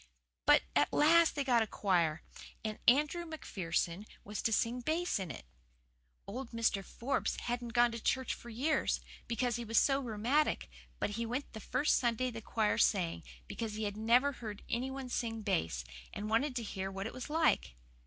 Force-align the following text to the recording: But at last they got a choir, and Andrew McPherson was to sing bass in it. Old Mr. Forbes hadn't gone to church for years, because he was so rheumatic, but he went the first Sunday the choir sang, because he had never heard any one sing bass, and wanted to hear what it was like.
But 0.47 0.63
at 0.75 0.91
last 0.91 1.35
they 1.35 1.43
got 1.43 1.61
a 1.61 1.67
choir, 1.67 2.23
and 2.65 2.79
Andrew 2.87 3.23
McPherson 3.23 4.07
was 4.23 4.41
to 4.41 4.51
sing 4.51 4.81
bass 4.81 5.19
in 5.19 5.29
it. 5.29 5.45
Old 6.25 6.49
Mr. 6.53 6.83
Forbes 6.83 7.35
hadn't 7.41 7.73
gone 7.75 7.91
to 7.91 7.99
church 8.01 8.33
for 8.33 8.49
years, 8.49 8.99
because 9.27 9.57
he 9.57 9.63
was 9.63 9.77
so 9.79 9.99
rheumatic, 9.99 10.71
but 10.97 11.11
he 11.11 11.25
went 11.27 11.53
the 11.53 11.59
first 11.59 11.97
Sunday 11.99 12.31
the 12.31 12.41
choir 12.41 12.79
sang, 12.79 13.21
because 13.47 13.75
he 13.75 13.83
had 13.83 13.95
never 13.95 14.31
heard 14.31 14.63
any 14.67 14.89
one 14.89 15.07
sing 15.07 15.43
bass, 15.43 15.83
and 16.11 16.31
wanted 16.31 16.55
to 16.55 16.63
hear 16.63 16.89
what 16.89 17.05
it 17.05 17.13
was 17.13 17.29
like. 17.29 17.75